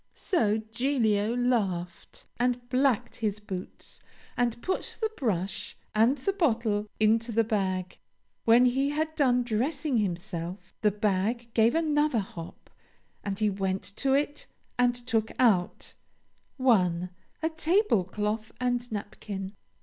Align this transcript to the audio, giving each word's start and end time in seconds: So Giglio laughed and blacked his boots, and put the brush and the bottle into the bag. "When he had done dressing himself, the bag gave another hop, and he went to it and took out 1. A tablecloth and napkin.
So 0.15 0.57
Giglio 0.57 1.35
laughed 1.35 2.25
and 2.39 2.67
blacked 2.69 3.17
his 3.17 3.39
boots, 3.39 3.99
and 4.35 4.59
put 4.63 4.97
the 4.99 5.11
brush 5.15 5.77
and 5.93 6.17
the 6.17 6.33
bottle 6.33 6.87
into 6.99 7.31
the 7.31 7.43
bag. 7.43 7.99
"When 8.43 8.65
he 8.65 8.89
had 8.89 9.15
done 9.15 9.43
dressing 9.43 9.97
himself, 9.97 10.73
the 10.81 10.89
bag 10.89 11.51
gave 11.53 11.75
another 11.75 12.17
hop, 12.17 12.71
and 13.23 13.37
he 13.37 13.51
went 13.51 13.83
to 13.97 14.13
it 14.15 14.47
and 14.75 14.95
took 14.95 15.29
out 15.37 15.93
1. 16.57 17.11
A 17.43 17.49
tablecloth 17.51 18.51
and 18.59 18.91
napkin. 18.91 19.51